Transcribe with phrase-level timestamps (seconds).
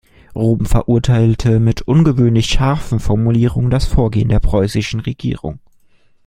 [0.33, 5.59] Rom verurteilte mit ungewöhnlich scharfen Formulierungen das Vorgehen der preußischen Regierung.